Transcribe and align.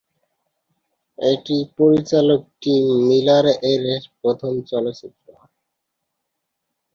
এটি 1.19 1.57
পরিচালক 1.77 2.41
Tim 2.61 2.85
Miller 3.07 3.45
এর 3.71 3.83
প্রথম 4.21 4.53
চলচ্চিত্র। 4.69 5.27